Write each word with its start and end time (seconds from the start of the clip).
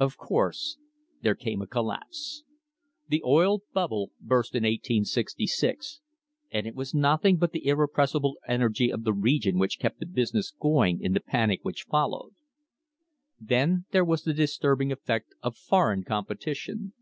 Of 0.00 0.16
course 0.16 0.76
there 1.22 1.36
came 1.36 1.62
a 1.62 1.66
collapse. 1.68 2.42
The 3.06 3.22
"oil 3.24 3.60
bubble" 3.72 4.10
burst 4.20 4.56
in 4.56 4.64
1866, 4.64 6.00
and 6.50 6.66
it 6.66 6.74
was 6.74 6.94
noth 6.94 7.24
ing 7.24 7.36
but 7.36 7.52
the 7.52 7.64
irrepressible 7.64 8.38
energy 8.48 8.90
of 8.92 9.04
the 9.04 9.12
region 9.12 9.56
which 9.56 9.78
kept 9.78 10.00
the 10.00 10.06
business 10.06 10.50
going 10.50 11.00
in 11.00 11.12
the 11.12 11.20
panic 11.20 11.60
which 11.62 11.84
followed. 11.84 12.32
Then 13.38 13.84
there 13.92 14.04
was 14.04 14.24
the 14.24 14.34
disturbing 14.34 14.90
effect 14.90 15.36
of 15.44 15.54
foreign 15.56 16.02
competition. 16.02 16.92